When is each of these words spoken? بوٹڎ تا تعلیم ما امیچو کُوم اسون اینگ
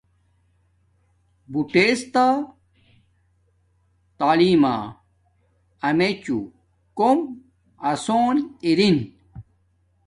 بوٹڎ 1.51 1.91
تا 2.13 2.25
تعلیم 4.19 4.59
ما 4.63 4.75
امیچو 5.87 6.39
کُوم 6.97 7.17
اسون 7.89 8.35
اینگ 8.65 8.99